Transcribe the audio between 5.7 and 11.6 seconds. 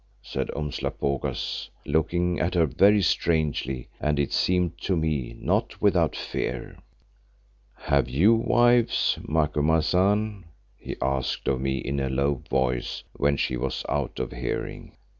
without fear. "Have you wives, Macumazahn?" he asked